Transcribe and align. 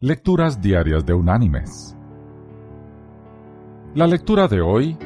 Lecturas 0.00 0.60
Diarias 0.60 1.04
de 1.04 1.12
Unánimes. 1.12 1.96
La 3.96 4.06
lectura 4.06 4.46
de 4.46 4.60
hoy 4.60 4.96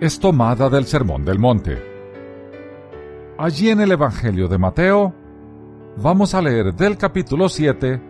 es 0.00 0.18
tomada 0.18 0.70
del 0.70 0.86
Sermón 0.86 1.26
del 1.26 1.38
Monte. 1.38 1.76
Allí 3.36 3.68
en 3.68 3.82
el 3.82 3.92
Evangelio 3.92 4.48
de 4.48 4.56
Mateo 4.56 5.14
vamos 5.98 6.32
a 6.34 6.40
leer 6.40 6.74
del 6.74 6.96
capítulo 6.96 7.50
7 7.50 8.00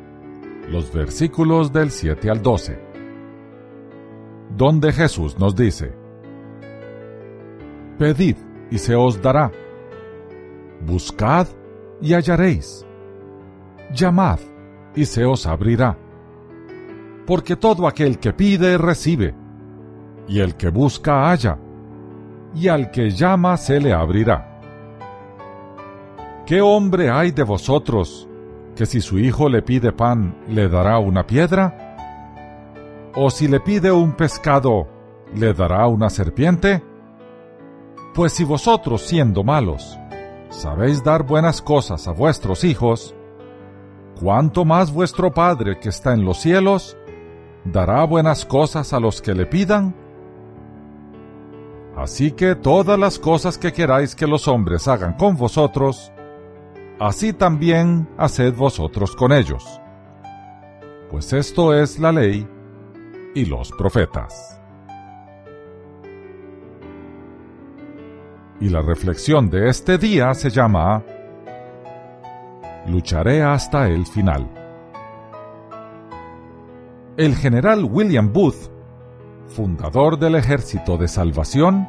los 0.69 0.93
versículos 0.95 1.73
del 1.73 1.91
7 1.91 2.31
al 2.31 2.41
12, 2.41 2.81
donde 4.57 4.93
Jesús 4.93 5.37
nos 5.37 5.57
dice, 5.57 5.93
Pedid 7.99 8.37
y 8.71 8.79
se 8.79 8.95
os 8.95 9.21
dará, 9.21 9.51
buscad 10.87 11.49
y 12.01 12.15
hallaréis, 12.15 12.87
llamad 13.93 14.39
y 14.95 15.07
se 15.07 15.25
os 15.25 15.45
abrirá 15.45 15.99
porque 17.27 17.57
todo 17.57 17.87
aquel 17.87 18.19
que 18.19 18.33
pide 18.33 18.79
recibe, 18.79 19.35
y 20.29 20.41
el 20.41 20.57
que 20.57 20.69
busca 20.69 21.31
halla, 21.31 21.59
y 22.55 22.69
al 22.69 22.91
que 22.91 23.11
llama 23.11 23.57
se 23.57 23.81
le 23.81 23.93
abrirá. 23.93 24.51
¿Qué 26.47 26.61
hombre 26.61 27.11
hay 27.11 27.31
de 27.31 27.45
vosotros 27.45 28.29
que 28.75 28.87
si 28.87 29.01
su 29.01 29.19
hijo 29.19 29.49
le 29.49 29.63
pide 29.63 29.93
pan 29.93 30.35
le 30.49 30.69
dará 30.69 30.99
una 30.99 31.27
piedra? 31.27 31.97
¿O 33.15 33.31
si 33.31 33.47
le 33.47 33.61
pide 33.61 33.93
un 33.93 34.13
pescado 34.13 34.89
le 35.35 35.53
dará 35.55 35.87
una 35.87 36.11
serpiente? 36.11 36.83
Pues 38.15 38.33
si 38.33 38.45
vosotros 38.45 39.03
siendo 39.03 39.45
malos 39.45 39.97
sabéis 40.49 41.05
dar 41.05 41.23
buenas 41.23 41.63
cosas 41.63 42.09
a 42.09 42.13
vuestros 42.13 42.65
hijos, 42.65 43.15
¿cuánto 44.21 44.65
más 44.65 44.93
vuestro 44.93 45.33
Padre 45.33 45.79
que 45.79 45.91
está 45.91 46.13
en 46.13 46.25
los 46.25 46.39
cielos 46.39 46.97
dará 47.65 48.05
buenas 48.05 48.45
cosas 48.45 48.93
a 48.93 49.01
los 49.01 49.21
que 49.21 49.35
le 49.35 49.47
pidan? 49.47 49.95
Así 51.97 52.33
que 52.33 52.55
todas 52.55 52.99
las 52.99 53.19
cosas 53.19 53.59
que 53.59 53.73
queráis 53.73 54.15
que 54.15 54.27
los 54.27 54.49
hombres 54.49 54.89
hagan 54.89 55.15
con 55.15 55.37
vosotros, 55.37 56.13
así 56.99 57.33
también 57.33 58.09
haced 58.17 58.55
vosotros 58.55 59.15
con 59.15 59.33
ellos. 59.33 59.81
Pues 61.11 61.33
esto 61.33 61.75
es 61.75 61.99
la 61.99 62.13
ley 62.13 62.49
y 63.35 63.45
los 63.45 63.71
profetas. 63.73 64.61
Y 68.61 68.69
la 68.69 68.83
reflexión 68.83 69.51
de 69.51 69.69
este 69.69 69.99
día 69.99 70.33
se 70.35 70.51
llama 70.51 71.03
Lucharé 72.87 73.43
hasta 73.43 73.89
el 73.89 74.07
final 74.07 74.60
el 77.17 77.35
general 77.37 77.85
William 77.85 78.33
Booth, 78.33 78.71
fundador 79.49 80.19
del 80.19 80.37
Ejército 80.37 80.97
de 80.97 81.09
Salvación, 81.09 81.89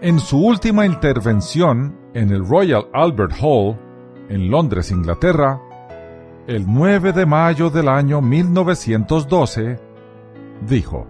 en 0.00 0.18
su 0.20 0.44
última 0.44 0.84
intervención 0.84 1.96
en 2.14 2.30
el 2.30 2.46
Royal 2.46 2.86
Albert 2.92 3.34
Hall, 3.40 3.78
en 4.28 4.50
Londres, 4.50 4.90
Inglaterra, 4.90 5.60
el 6.46 6.64
9 6.66 7.12
de 7.12 7.24
mayo 7.24 7.70
del 7.70 7.88
año 7.88 8.20
1912, 8.20 9.78
dijo, 10.66 11.06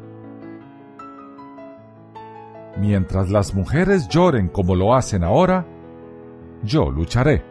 Mientras 2.78 3.30
las 3.30 3.54
mujeres 3.54 4.08
lloren 4.08 4.48
como 4.48 4.74
lo 4.74 4.94
hacen 4.94 5.24
ahora, 5.24 5.66
yo 6.62 6.90
lucharé. 6.90 7.44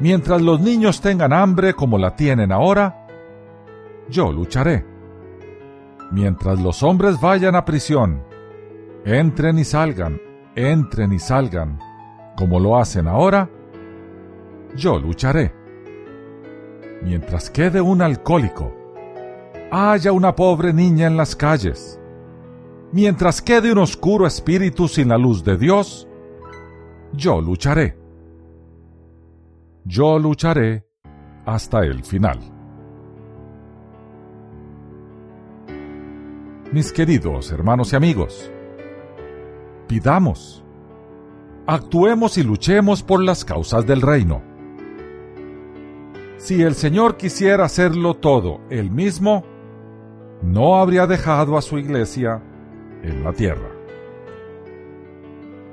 Mientras 0.00 0.42
los 0.42 0.60
niños 0.60 1.00
tengan 1.00 1.32
hambre 1.32 1.74
como 1.74 1.98
la 1.98 2.16
tienen 2.16 2.52
ahora, 2.52 2.97
yo 4.08 4.32
lucharé. 4.32 4.84
Mientras 6.10 6.60
los 6.60 6.82
hombres 6.82 7.20
vayan 7.20 7.54
a 7.54 7.64
prisión, 7.64 8.22
entren 9.04 9.58
y 9.58 9.64
salgan, 9.64 10.20
entren 10.54 11.12
y 11.12 11.18
salgan, 11.18 11.78
como 12.36 12.58
lo 12.58 12.78
hacen 12.78 13.06
ahora, 13.06 13.50
yo 14.74 14.98
lucharé. 14.98 15.52
Mientras 17.02 17.50
quede 17.50 17.80
un 17.80 18.02
alcohólico, 18.02 18.74
haya 19.70 20.12
una 20.12 20.34
pobre 20.34 20.72
niña 20.72 21.06
en 21.06 21.16
las 21.16 21.36
calles, 21.36 22.00
mientras 22.92 23.42
quede 23.42 23.70
un 23.70 23.78
oscuro 23.78 24.26
espíritu 24.26 24.88
sin 24.88 25.08
la 25.08 25.18
luz 25.18 25.44
de 25.44 25.56
Dios, 25.58 26.08
yo 27.12 27.40
lucharé. 27.40 27.98
Yo 29.84 30.18
lucharé 30.18 30.86
hasta 31.46 31.80
el 31.80 32.02
final. 32.04 32.57
Mis 36.72 36.92
queridos 36.92 37.50
hermanos 37.50 37.92
y 37.92 37.96
amigos. 37.96 38.50
Pidamos, 39.86 40.62
actuemos 41.66 42.36
y 42.36 42.42
luchemos 42.42 43.02
por 43.02 43.22
las 43.22 43.44
causas 43.44 43.86
del 43.86 44.02
reino. 44.02 44.42
Si 46.36 46.62
el 46.62 46.74
Señor 46.74 47.16
quisiera 47.16 47.64
hacerlo 47.64 48.14
todo 48.14 48.60
él 48.70 48.90
mismo, 48.90 49.44
no 50.42 50.78
habría 50.78 51.06
dejado 51.06 51.56
a 51.56 51.62
su 51.62 51.78
iglesia 51.78 52.42
en 53.02 53.24
la 53.24 53.32
tierra. 53.32 53.70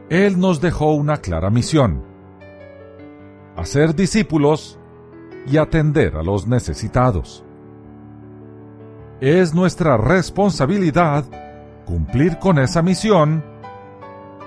Él 0.10 0.40
nos 0.40 0.62
dejó 0.62 0.94
una 0.94 1.18
clara 1.18 1.50
misión, 1.50 2.04
hacer 3.56 3.96
discípulos 3.96 4.80
y 5.46 5.58
atender 5.58 6.16
a 6.16 6.24
los 6.24 6.48
necesitados. 6.48 7.45
Es 9.22 9.54
nuestra 9.54 9.96
responsabilidad 9.96 11.24
cumplir 11.86 12.38
con 12.38 12.60
esa 12.60 12.82
misión 12.82 13.44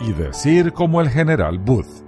y 0.00 0.12
decir 0.12 0.74
como 0.74 1.00
el 1.00 1.08
general 1.08 1.58
Booth. 1.58 2.04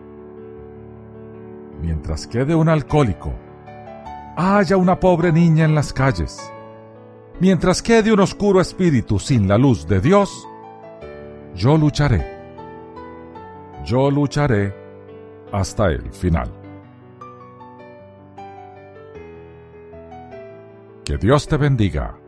Mientras 1.81 2.27
quede 2.27 2.55
un 2.55 2.69
alcohólico, 2.69 3.33
haya 4.37 4.77
una 4.77 5.01
pobre 5.01 5.33
niña 5.33 5.65
en 5.65 5.75
las 5.75 5.93
calles, 5.95 6.53
mientras 7.41 7.81
quede 7.81 8.13
un 8.13 8.21
oscuro 8.21 8.61
espíritu 8.61 9.19
sin 9.19 9.49
la 9.49 9.57
luz 9.57 9.87
de 9.87 10.01
Dios, 10.01 10.47
yo 11.55 11.79
lucharé. 11.79 12.39
Yo 13.87 14.11
lucharé 14.11 14.75
hasta 15.51 15.87
el 15.87 16.13
final. 16.13 16.51
Que 21.05 21.17
Dios 21.17 21.49
te 21.49 21.57
bendiga. 21.57 22.21